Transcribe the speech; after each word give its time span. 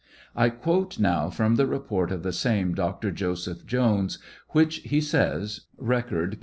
I 0.35 0.49
quote 0.49 0.97
now 0.97 1.29
from 1.29 1.57
the 1.57 1.67
report 1.67 2.11
of 2.11 2.23
the 2.23 2.31
sameDr. 2.31 3.13
Joseph 3.13 3.67
Jones, 3.67 4.17
which, 4.49 4.77
he 4.77 4.99
says, 4.99 5.67
(Record, 5.77 6.31
p. 6.31 6.37